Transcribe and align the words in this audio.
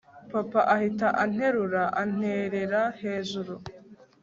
papa 0.33 0.61
ahita 0.75 1.07
anterura 1.23 1.83
anterera 2.03 2.81
hejuru 3.01 3.53